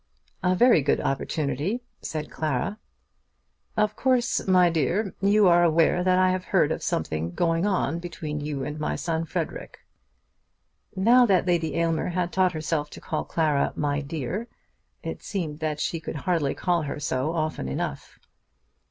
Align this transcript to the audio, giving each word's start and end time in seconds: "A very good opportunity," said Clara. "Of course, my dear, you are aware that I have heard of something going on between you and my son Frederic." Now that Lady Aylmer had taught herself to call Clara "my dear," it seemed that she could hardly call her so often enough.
"A 0.41 0.55
very 0.55 0.81
good 0.81 0.99
opportunity," 0.99 1.83
said 2.01 2.31
Clara. 2.31 2.79
"Of 3.77 3.95
course, 3.95 4.47
my 4.47 4.67
dear, 4.67 5.13
you 5.21 5.47
are 5.47 5.63
aware 5.63 6.03
that 6.03 6.17
I 6.17 6.31
have 6.31 6.45
heard 6.45 6.71
of 6.71 6.81
something 6.81 7.35
going 7.35 7.67
on 7.67 7.99
between 7.99 8.41
you 8.41 8.63
and 8.63 8.79
my 8.79 8.95
son 8.95 9.25
Frederic." 9.25 9.81
Now 10.95 11.27
that 11.27 11.45
Lady 11.45 11.75
Aylmer 11.75 12.07
had 12.09 12.33
taught 12.33 12.53
herself 12.53 12.89
to 12.89 12.99
call 12.99 13.23
Clara 13.25 13.73
"my 13.75 14.01
dear," 14.01 14.47
it 15.03 15.21
seemed 15.21 15.59
that 15.59 15.79
she 15.79 15.99
could 15.99 16.15
hardly 16.15 16.55
call 16.55 16.81
her 16.81 16.99
so 16.99 17.35
often 17.35 17.69
enough. 17.69 18.17